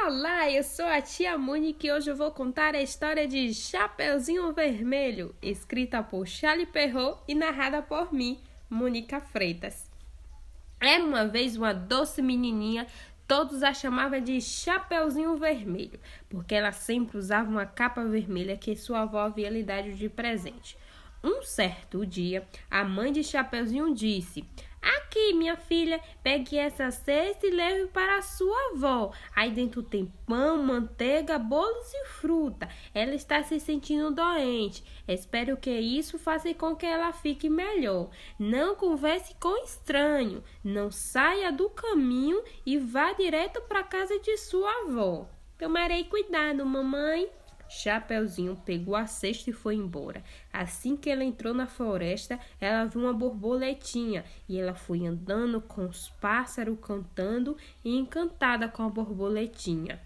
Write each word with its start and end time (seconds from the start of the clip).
Olá, 0.00 0.50
eu 0.50 0.64
sou 0.64 0.86
a 0.86 1.00
tia 1.00 1.38
Mônica 1.38 1.86
e 1.86 1.92
hoje 1.92 2.10
eu 2.10 2.16
vou 2.16 2.32
contar 2.32 2.74
a 2.74 2.82
história 2.82 3.28
de 3.28 3.54
Chapeuzinho 3.54 4.52
Vermelho, 4.52 5.32
escrita 5.40 6.02
por 6.02 6.26
Charlie 6.26 6.66
Perrault 6.66 7.20
e 7.28 7.36
narrada 7.36 7.80
por 7.82 8.12
mim, 8.12 8.40
Mônica 8.68 9.20
Freitas. 9.20 9.88
Era 10.80 11.04
uma 11.04 11.26
vez 11.26 11.56
uma 11.56 11.72
doce 11.72 12.20
menininha, 12.20 12.84
todos 13.28 13.62
a 13.62 13.72
chamavam 13.72 14.20
de 14.20 14.40
Chapeuzinho 14.40 15.36
Vermelho, 15.36 16.00
porque 16.28 16.54
ela 16.54 16.72
sempre 16.72 17.18
usava 17.18 17.48
uma 17.48 17.66
capa 17.66 18.02
vermelha 18.02 18.56
que 18.56 18.74
sua 18.74 19.02
avó 19.02 19.20
havia 19.20 19.50
lhe 19.50 19.62
dado 19.62 19.92
de 19.92 20.08
presente. 20.08 20.76
Um 21.22 21.42
certo 21.42 22.04
dia, 22.04 22.44
a 22.68 22.82
mãe 22.82 23.12
de 23.12 23.22
Chapeuzinho 23.22 23.94
disse: 23.94 24.44
Aqui, 24.82 25.32
minha 25.32 25.56
filha, 25.56 26.00
pegue 26.24 26.58
essa 26.58 26.90
cesta 26.90 27.46
e 27.46 27.50
leve 27.50 27.86
para 27.86 28.18
a 28.18 28.22
sua 28.22 28.72
avó. 28.72 29.12
Aí 29.34 29.52
dentro 29.52 29.80
tem 29.80 30.12
pão, 30.26 30.60
manteiga, 30.60 31.38
bolos 31.38 31.94
e 31.94 32.06
fruta. 32.06 32.68
Ela 32.92 33.14
está 33.14 33.42
se 33.44 33.60
sentindo 33.60 34.10
doente. 34.10 34.82
Espero 35.06 35.56
que 35.56 35.70
isso 35.70 36.18
faça 36.18 36.52
com 36.54 36.74
que 36.74 36.84
ela 36.84 37.12
fique 37.12 37.48
melhor. 37.48 38.10
Não 38.36 38.74
converse 38.74 39.36
com 39.36 39.62
estranho. 39.62 40.42
Não 40.64 40.90
saia 40.90 41.52
do 41.52 41.70
caminho 41.70 42.42
e 42.66 42.76
vá 42.76 43.12
direto 43.12 43.60
para 43.62 43.80
a 43.80 43.84
casa 43.84 44.18
de 44.18 44.36
sua 44.36 44.70
avó. 44.82 45.28
Tomarei 45.56 46.04
cuidado, 46.04 46.66
mamãe. 46.66 47.30
Chapeuzinho 47.74 48.54
pegou 48.64 48.94
a 48.94 49.06
cesta 49.06 49.48
e 49.48 49.52
foi 49.52 49.76
embora. 49.76 50.22
Assim 50.52 50.94
que 50.94 51.08
ela 51.08 51.24
entrou 51.24 51.54
na 51.54 51.66
floresta, 51.66 52.38
ela 52.60 52.84
viu 52.84 53.00
uma 53.00 53.14
borboletinha 53.14 54.24
e 54.46 54.58
ela 54.60 54.74
foi 54.74 55.06
andando 55.06 55.60
com 55.60 55.86
os 55.86 56.10
pássaros 56.20 56.78
cantando 56.80 57.56
e 57.82 57.96
encantada 57.96 58.68
com 58.68 58.82
a 58.82 58.88
borboletinha. 58.90 59.98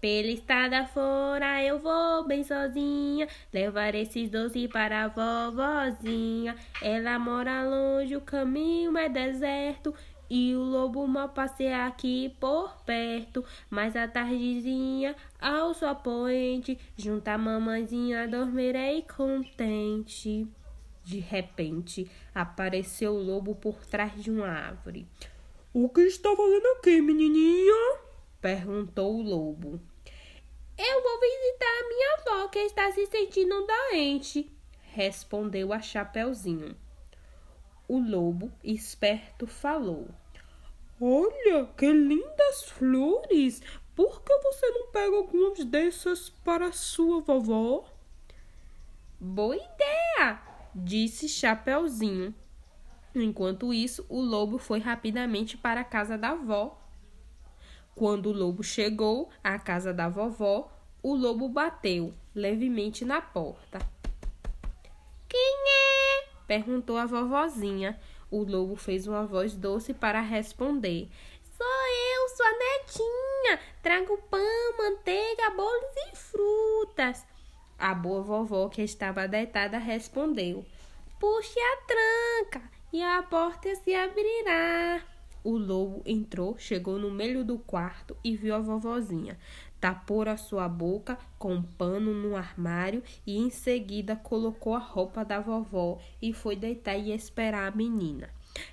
Pela 0.00 0.28
estrada 0.28 0.86
fora 0.86 1.60
eu 1.64 1.80
vou 1.80 2.24
bem 2.24 2.44
sozinha, 2.44 3.26
levar 3.52 3.96
esses 3.96 4.30
doces 4.30 4.68
para 4.68 5.04
a 5.04 5.08
vovozinha. 5.08 6.54
Ela 6.80 7.18
mora 7.18 7.64
longe, 7.64 8.14
o 8.14 8.20
caminho 8.20 8.96
é 8.96 9.08
deserto, 9.08 9.92
e 10.30 10.54
o 10.54 10.62
lobo 10.62 11.04
mal 11.06 11.30
passeia 11.30 11.86
aqui 11.86 12.32
por 12.38 12.76
perto, 12.84 13.44
mas 13.68 13.96
a 13.96 14.06
tardezinha, 14.06 15.16
ao 15.40 15.74
sol 15.74 15.96
poente, 15.96 16.78
junto 16.96 17.26
a 17.26 17.36
mamãezinha, 17.36 18.28
dormirei 18.28 19.02
contente. 19.02 20.46
De 21.02 21.18
repente, 21.18 22.08
apareceu 22.32 23.14
o 23.14 23.22
lobo 23.22 23.54
por 23.54 23.84
trás 23.86 24.12
de 24.22 24.30
uma 24.30 24.46
árvore. 24.46 25.08
O 25.72 25.88
que 25.88 26.02
está 26.02 26.28
fazendo 26.36 26.66
aqui, 26.78 27.00
menininha? 27.00 28.07
Perguntou 28.40 29.16
o 29.16 29.22
lobo. 29.22 29.80
Eu 30.78 31.02
vou 31.02 31.20
visitar 31.20 31.66
a 31.66 31.88
minha 31.88 32.14
avó 32.18 32.48
que 32.48 32.60
está 32.60 32.92
se 32.92 33.04
sentindo 33.06 33.66
doente, 33.66 34.50
respondeu 34.92 35.72
a 35.72 35.80
Chapeuzinho. 35.80 36.76
O 37.88 37.98
lobo, 37.98 38.52
esperto, 38.62 39.46
falou: 39.46 40.08
Olha, 41.00 41.66
que 41.76 41.92
lindas 41.92 42.70
flores! 42.70 43.60
Por 43.96 44.22
que 44.22 44.38
você 44.38 44.70
não 44.70 44.92
pega 44.92 45.16
algumas 45.16 45.64
dessas 45.64 46.30
para 46.30 46.70
sua 46.70 47.20
vovó? 47.20 47.84
Boa 49.18 49.56
ideia! 49.56 50.40
disse 50.72 51.28
Chapeuzinho. 51.28 52.32
Enquanto 53.12 53.74
isso, 53.74 54.06
o 54.08 54.20
lobo 54.20 54.58
foi 54.58 54.78
rapidamente 54.78 55.56
para 55.56 55.80
a 55.80 55.84
casa 55.84 56.16
da 56.16 56.30
avó. 56.30 56.80
Quando 57.98 58.26
o 58.26 58.32
lobo 58.32 58.62
chegou 58.62 59.28
à 59.42 59.58
casa 59.58 59.92
da 59.92 60.08
vovó, 60.08 60.70
o 61.02 61.16
lobo 61.16 61.48
bateu 61.48 62.14
levemente 62.32 63.04
na 63.04 63.20
porta. 63.20 63.80
Quem 65.28 65.64
é? 65.66 66.28
perguntou 66.46 66.96
a 66.96 67.06
vovozinha. 67.06 67.98
O 68.30 68.44
lobo 68.44 68.76
fez 68.76 69.08
uma 69.08 69.26
voz 69.26 69.56
doce 69.56 69.92
para 69.92 70.20
responder: 70.20 71.08
Sou 71.42 71.66
eu, 71.66 72.28
sua 72.36 72.52
netinha. 72.52 73.60
Trago 73.82 74.16
pão, 74.30 74.78
manteiga, 74.78 75.50
bolos 75.50 75.96
e 76.12 76.16
frutas. 76.16 77.26
A 77.76 77.96
boa 77.96 78.22
vovó, 78.22 78.68
que 78.68 78.80
estava 78.80 79.26
deitada, 79.26 79.76
respondeu: 79.76 80.64
Puxe 81.18 81.58
a 81.58 81.76
tranca 81.78 82.70
e 82.92 83.02
a 83.02 83.24
porta 83.24 83.74
se 83.74 83.92
abrirá. 83.92 85.17
O 85.44 85.56
lobo 85.56 86.02
entrou, 86.04 86.58
chegou 86.58 86.98
no 86.98 87.10
meio 87.10 87.44
do 87.44 87.58
quarto 87.58 88.16
e 88.22 88.36
viu 88.36 88.54
a 88.54 88.58
vovozinha. 88.58 89.38
Tapou 89.80 90.22
a 90.22 90.36
sua 90.36 90.68
boca 90.68 91.16
com 91.38 91.54
um 91.54 91.62
pano 91.62 92.12
no 92.12 92.36
armário 92.36 93.02
e 93.26 93.38
em 93.38 93.48
seguida 93.48 94.16
colocou 94.16 94.74
a 94.74 94.78
roupa 94.78 95.24
da 95.24 95.40
vovó 95.40 95.98
e 96.20 96.32
foi 96.32 96.56
deitar 96.56 96.96
e 96.96 97.12
esperar 97.12 97.72
a 97.72 97.76
menina. 97.76 98.28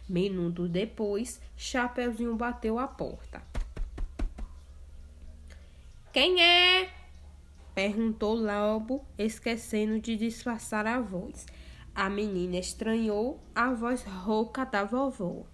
Minuto 0.09 0.67
depois, 0.67 1.39
Chapeuzinho 1.55 2.35
bateu 2.35 2.79
a 2.79 2.87
porta. 2.87 3.41
Quem 6.11 6.41
é? 6.41 6.89
perguntou 7.75 8.33
Lobo, 8.33 9.05
esquecendo 9.17 9.99
de 9.99 10.15
disfarçar 10.15 10.87
a 10.87 10.99
voz. 10.99 11.45
A 11.93 12.09
menina 12.09 12.57
estranhou 12.57 13.39
a 13.53 13.73
voz 13.73 14.03
rouca 14.03 14.65
da 14.65 14.85
vovó. 14.85 15.45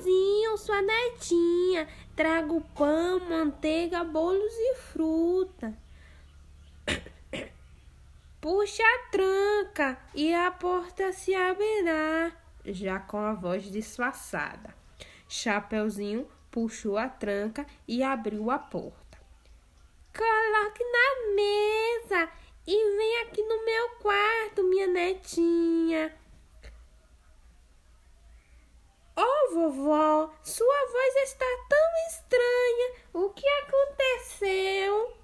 Chapeuzinho, 0.00 0.56
sua 0.56 0.82
netinha. 0.82 1.88
Trago 2.16 2.60
pão, 2.74 3.20
manteiga, 3.20 4.02
bolos 4.02 4.52
e 4.52 4.74
fruta. 4.76 5.76
Puxa 8.40 8.82
a 8.82 9.10
tranca 9.10 9.98
e 10.14 10.32
a 10.32 10.50
porta 10.50 11.12
se 11.12 11.34
abrirá. 11.34 12.32
Já 12.64 12.98
com 12.98 13.18
a 13.18 13.34
voz 13.34 13.70
disfarçada. 13.70 14.74
Chapeuzinho 15.28 16.26
puxou 16.50 16.96
a 16.96 17.08
tranca 17.08 17.66
e 17.86 18.02
abriu 18.02 18.50
a 18.50 18.58
porta. 18.58 19.18
Coloque 20.16 20.82
na 20.82 21.34
mesa 21.34 22.32
e 22.66 22.96
vem 22.96 23.22
aqui 23.22 23.42
no 23.42 23.64
meu 23.64 23.90
quarto, 24.00 24.64
minha 24.64 24.86
netinha. 24.86 26.20
Oh, 29.22 29.54
vovó, 29.54 30.32
voz 31.20 31.28
está 31.28 31.46
tão 31.68 32.08
estranha. 32.08 32.92
O 33.12 33.30
que 33.30 33.46
aconteceu? 33.46 35.16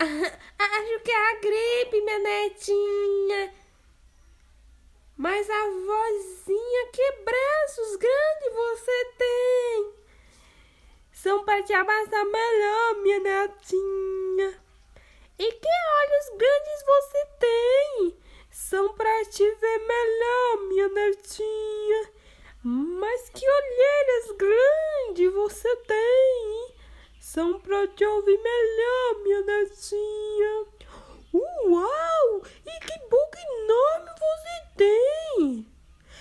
Acho 0.58 1.00
que 1.00 1.10
é 1.10 1.30
a 1.30 1.34
gripe, 1.34 2.00
minha 2.00 2.18
netinha. 2.18 3.54
Mas 5.16 5.48
a 5.50 5.64
vozinha, 5.66 6.90
que 6.92 7.12
braços 7.24 7.96
grandes 7.96 8.54
você 8.54 9.04
tem! 9.18 9.94
São 11.12 11.44
para 11.44 11.62
te 11.62 11.74
abraçar 11.74 12.24
melhor, 12.24 12.94
minha 13.02 13.20
netinha. 13.20 14.62
E 15.38 15.52
que 15.52 15.68
olhos 15.68 16.38
grandes 16.38 16.82
você 16.86 17.26
tem! 17.38 18.18
São 18.50 18.94
para 18.94 19.24
te 19.26 19.44
ver 19.44 19.78
melhor, 19.78 20.56
minha 20.68 20.88
netinha. 20.88 22.12
Mas 22.62 23.28
que 23.30 23.46
olheiras 23.46 24.36
grandes 24.36 24.69
você 25.42 25.74
tem! 25.76 26.74
São 27.18 27.58
para 27.60 27.88
te 27.88 28.04
ouvir 28.04 28.38
melhor, 28.38 29.22
minha 29.22 29.40
netinha. 29.42 30.66
Uau! 31.32 32.42
E 32.66 32.80
que 32.80 32.98
boca 33.08 33.38
enorme 33.38 34.10
você 34.20 34.62
tem! 34.76 35.66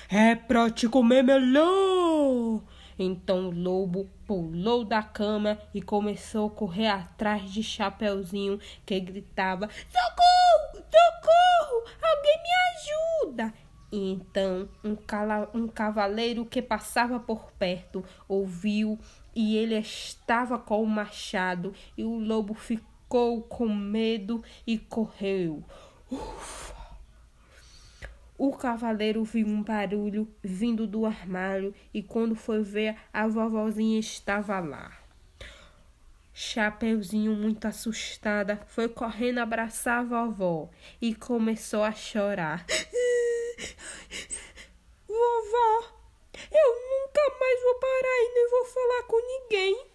É 0.10 0.36
para 0.36 0.70
te 0.70 0.88
comer 0.88 1.22
melhor! 1.22 2.62
Então 2.98 3.50
o 3.50 3.52
lobo 3.52 4.10
pulou 4.26 4.86
da 4.86 5.04
cama 5.04 5.60
e 5.74 5.82
começou 5.82 6.48
a 6.48 6.52
correr 6.52 6.88
atrás 6.88 7.52
de 7.52 7.62
Chapeuzinho, 7.62 8.60
que 8.86 9.00
gritava: 9.00 9.68
Socorro! 9.68 10.86
Socorro! 10.96 11.84
Alguém 12.02 12.44
me 12.44 12.50
ajuda! 12.72 13.69
E 13.92 14.12
então 14.12 14.70
um, 14.84 14.96
cala, 14.96 15.50
um 15.54 15.68
cavaleiro 15.68 16.46
que 16.46 16.62
passava 16.62 17.20
por 17.20 17.52
perto 17.54 18.04
ouviu 18.28 19.00
e 19.36 19.58
ele 19.58 19.76
estava 19.76 20.60
com 20.60 20.84
o 20.84 20.88
machado 20.88 21.74
e 21.98 22.04
o 22.04 22.20
lobo 22.20 22.54
ficou 22.54 23.42
com 23.42 23.68
medo 23.68 24.44
e 24.66 24.78
correu. 24.78 25.64
Ufa! 26.12 26.80
O 28.38 28.54
cavaleiro 28.54 29.24
viu 29.26 29.46
um 29.48 29.62
barulho 29.62 30.26
vindo 30.42 30.88
do 30.88 31.06
armário 31.06 31.74
e 31.94 32.02
quando 32.02 32.36
foi 32.36 32.64
ver, 32.64 32.96
a 33.12 33.28
vovozinha 33.28 34.00
estava 34.00 34.60
lá. 34.62 34.98
Chapeuzinho, 36.34 37.36
muito 37.36 37.66
assustada, 37.66 38.62
foi 38.66 38.88
correndo 38.88 39.40
abraçar 39.40 40.00
a 40.00 40.04
vovó 40.04 40.70
e 41.02 41.14
começou 41.14 41.84
a 41.84 41.92
chorar. 41.92 42.66
vou 48.50 48.66
falar 48.66 49.04
com 49.04 49.18
ninguém. 49.22 49.86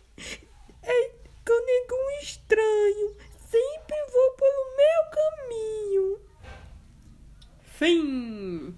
É 0.83 1.11
com 1.45 1.67
nenhum 1.67 2.21
estranho. 2.23 3.17
Sempre 3.49 3.97
vou 4.13 4.31
pelo 4.33 4.77
meu 4.77 5.11
caminho. 5.11 6.21
Fim. 7.63 8.75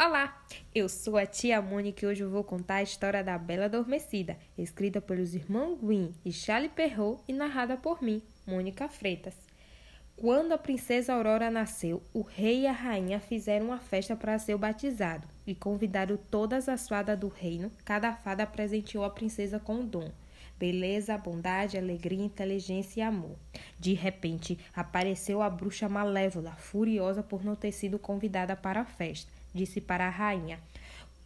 Olá, 0.00 0.46
eu 0.74 0.88
sou 0.88 1.16
a 1.16 1.26
tia 1.26 1.60
Mônica 1.60 2.04
e 2.04 2.08
hoje 2.08 2.22
eu 2.22 2.30
vou 2.30 2.44
contar 2.44 2.76
a 2.76 2.82
história 2.82 3.24
da 3.24 3.36
Bela 3.36 3.64
Adormecida, 3.64 4.38
escrita 4.56 5.00
pelos 5.00 5.34
irmãos 5.34 5.78
Gwyn 5.80 6.14
e 6.24 6.32
Charlie 6.32 6.68
Perrault 6.68 7.22
e 7.26 7.32
narrada 7.32 7.76
por 7.76 8.02
mim, 8.02 8.22
Mônica 8.46 8.88
Freitas. 8.88 9.47
Quando 10.20 10.50
a 10.50 10.58
princesa 10.58 11.14
Aurora 11.14 11.48
nasceu, 11.48 12.02
o 12.12 12.22
rei 12.22 12.62
e 12.62 12.66
a 12.66 12.72
rainha 12.72 13.20
fizeram 13.20 13.66
uma 13.66 13.78
festa 13.78 14.16
para 14.16 14.36
ser 14.36 14.56
batizado 14.56 15.28
e 15.46 15.54
convidaram 15.54 16.18
todas 16.28 16.68
as 16.68 16.88
fadas 16.88 17.16
do 17.16 17.28
reino. 17.28 17.70
Cada 17.84 18.12
fada 18.12 18.44
presenteou 18.44 19.04
a 19.04 19.10
princesa 19.10 19.60
com 19.60 19.76
um 19.76 19.86
dom 19.86 20.10
beleza, 20.58 21.16
bondade, 21.16 21.78
alegria, 21.78 22.24
inteligência 22.24 23.00
e 23.00 23.02
amor. 23.04 23.36
De 23.78 23.94
repente, 23.94 24.58
apareceu 24.74 25.40
a 25.40 25.48
bruxa 25.48 25.88
malévola, 25.88 26.50
furiosa 26.56 27.22
por 27.22 27.44
não 27.44 27.54
ter 27.54 27.70
sido 27.70 27.96
convidada 27.96 28.56
para 28.56 28.80
a 28.80 28.84
festa. 28.84 29.30
Disse 29.54 29.80
para 29.80 30.08
a 30.08 30.10
rainha: 30.10 30.58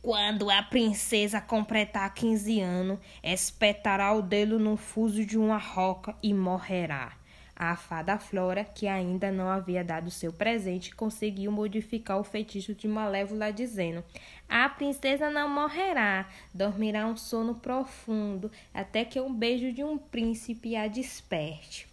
quando 0.03 0.50
a 0.50 0.62
princesa 0.62 1.41
completar 1.41 2.12
15 2.12 2.61
anos, 2.61 2.99
espetará 3.23 4.12
o 4.12 4.21
dedo 4.21 4.59
no 4.59 4.77
fuso 4.77 5.25
de 5.25 5.38
uma 5.38 5.56
roca 5.56 6.15
e 6.23 6.35
morrerá. 6.35 7.22
A 7.64 7.76
fada 7.76 8.19
Flora, 8.19 8.64
que 8.64 8.88
ainda 8.88 9.31
não 9.31 9.49
havia 9.49 9.85
dado 9.85 10.11
seu 10.11 10.32
presente, 10.32 10.93
conseguiu 10.97 11.53
modificar 11.53 12.19
o 12.19 12.25
feitiço 12.25 12.75
de 12.75 12.88
Malévola, 12.88 13.53
dizendo: 13.53 14.03
A 14.49 14.69
princesa 14.69 15.31
não 15.31 15.49
morrerá, 15.49 16.29
dormirá 16.53 17.06
um 17.06 17.17
sono 17.17 17.55
profundo, 17.55 18.50
até 18.75 19.05
que 19.05 19.20
um 19.20 19.32
beijo 19.32 19.73
de 19.73 19.85
um 19.85 19.97
príncipe 19.97 20.75
a 20.75 20.88
desperte. 20.88 21.87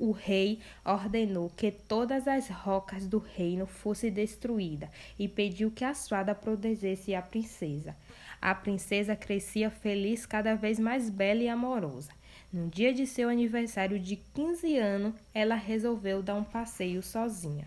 O 0.00 0.10
rei 0.10 0.58
ordenou 0.84 1.48
que 1.48 1.70
todas 1.70 2.26
as 2.26 2.48
rocas 2.48 3.06
do 3.06 3.18
reino 3.18 3.66
fossem 3.66 4.10
destruídas 4.10 4.90
e 5.16 5.28
pediu 5.28 5.70
que 5.70 5.84
a 5.84 5.94
fada 5.94 6.34
protegesse 6.34 7.14
a 7.14 7.22
princesa. 7.22 7.94
A 8.42 8.52
princesa 8.52 9.14
crescia 9.14 9.70
feliz, 9.70 10.26
cada 10.26 10.56
vez 10.56 10.80
mais 10.80 11.08
bela 11.08 11.40
e 11.40 11.48
amorosa. 11.48 12.10
No 12.54 12.68
dia 12.68 12.94
de 12.94 13.04
seu 13.04 13.28
aniversário 13.28 13.98
de 13.98 14.14
15 14.14 14.78
anos, 14.78 15.14
ela 15.34 15.56
resolveu 15.56 16.22
dar 16.22 16.36
um 16.36 16.44
passeio 16.44 17.02
sozinha. 17.02 17.66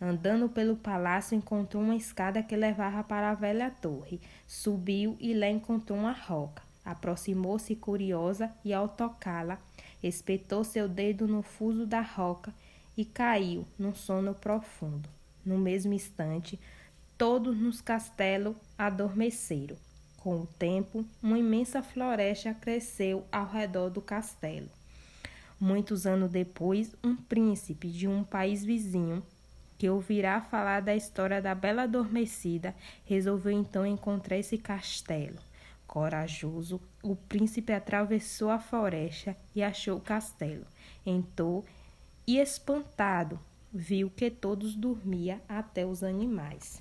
Andando 0.00 0.48
pelo 0.48 0.76
palácio, 0.76 1.34
encontrou 1.34 1.82
uma 1.82 1.96
escada 1.96 2.40
que 2.40 2.54
levava 2.54 3.02
para 3.02 3.30
a 3.30 3.34
velha 3.34 3.68
torre. 3.68 4.20
Subiu 4.46 5.16
e 5.18 5.34
lá 5.34 5.48
encontrou 5.48 5.98
uma 5.98 6.12
roca. 6.12 6.62
Aproximou-se 6.84 7.74
curiosa 7.74 8.48
e, 8.64 8.72
ao 8.72 8.86
tocá-la, 8.86 9.58
espetou 10.00 10.62
seu 10.62 10.88
dedo 10.88 11.26
no 11.26 11.42
fuso 11.42 11.84
da 11.84 12.00
roca 12.00 12.54
e 12.96 13.04
caiu 13.04 13.66
num 13.76 13.92
sono 13.92 14.36
profundo. 14.36 15.08
No 15.44 15.58
mesmo 15.58 15.94
instante, 15.94 16.60
todos 17.18 17.56
nos 17.56 17.80
castelos 17.80 18.54
adormeceram. 18.78 19.76
Com 20.22 20.42
o 20.42 20.46
tempo, 20.46 21.04
uma 21.20 21.36
imensa 21.36 21.82
floresta 21.82 22.54
cresceu 22.54 23.26
ao 23.32 23.44
redor 23.44 23.90
do 23.90 24.00
castelo. 24.00 24.68
Muitos 25.58 26.06
anos 26.06 26.30
depois, 26.30 26.94
um 27.02 27.16
príncipe 27.16 27.88
de 27.88 28.06
um 28.06 28.22
país 28.22 28.64
vizinho, 28.64 29.20
que 29.76 29.90
ouvirá 29.90 30.40
falar 30.40 30.80
da 30.80 30.94
história 30.94 31.42
da 31.42 31.56
Bela 31.56 31.82
Adormecida, 31.82 32.72
resolveu 33.04 33.50
então 33.50 33.84
encontrar 33.84 34.38
esse 34.38 34.56
castelo. 34.56 35.40
Corajoso, 35.88 36.80
o 37.02 37.16
príncipe 37.16 37.72
atravessou 37.72 38.48
a 38.48 38.60
floresta 38.60 39.36
e 39.56 39.60
achou 39.60 39.98
o 39.98 40.00
castelo. 40.00 40.64
Entrou 41.04 41.64
e, 42.24 42.38
espantado, 42.38 43.40
viu 43.72 44.08
que 44.08 44.30
todos 44.30 44.76
dormiam, 44.76 45.40
até 45.48 45.84
os 45.84 46.04
animais. 46.04 46.80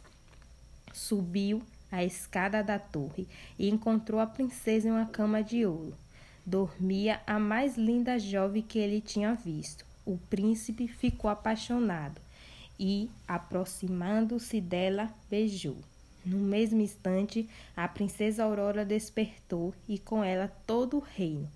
Subiu 0.94 1.64
a 1.92 2.04
escada 2.04 2.64
da 2.64 2.80
torre 2.80 3.28
e 3.60 3.70
encontrou 3.70 4.20
a 4.20 4.26
princesa 4.26 4.88
em 4.88 4.92
uma 4.92 5.06
cama 5.06 5.44
de 5.44 5.66
ouro. 5.66 5.94
Dormia 6.46 7.22
a 7.28 7.38
mais 7.38 7.78
linda 7.78 8.18
jovem 8.18 8.64
que 8.64 8.80
ele 8.80 9.02
tinha 9.02 9.36
visto. 9.36 9.86
O 10.06 10.18
príncipe 10.18 10.88
ficou 10.88 11.30
apaixonado 11.30 12.20
e, 12.80 13.10
aproximando-se 13.28 14.60
dela, 14.60 15.14
beijou. 15.30 15.78
No 16.26 16.40
mesmo 16.40 16.82
instante, 16.82 17.48
a 17.76 17.88
princesa 17.88 18.44
Aurora 18.44 18.86
despertou 18.86 19.74
e 19.88 20.00
com 20.00 20.24
ela 20.24 20.48
todo 20.66 20.98
o 20.98 21.00
reino. 21.00 21.50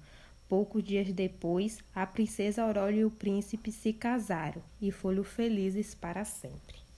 Poucos 0.47 0.83
dias 0.83 1.11
depois, 1.11 1.79
a 1.93 2.05
princesa 2.05 2.61
Aurora 2.61 2.91
e 2.91 3.03
o 3.03 3.09
príncipe 3.09 3.71
se 3.71 3.91
casaram 3.91 4.61
e 4.79 4.91
foram 4.91 5.23
felizes 5.23 5.95
para 5.95 6.23
sempre. 6.23 6.84